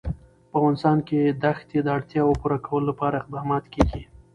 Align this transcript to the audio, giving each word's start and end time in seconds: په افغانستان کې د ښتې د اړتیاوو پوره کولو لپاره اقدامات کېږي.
په 0.49 0.55
افغانستان 0.59 0.97
کې 1.07 1.19
د 1.41 1.43
ښتې 1.57 1.77
د 1.83 1.87
اړتیاوو 1.97 2.39
پوره 2.41 2.57
کولو 2.67 2.85
لپاره 2.91 3.19
اقدامات 3.21 3.63
کېږي. 3.73 4.01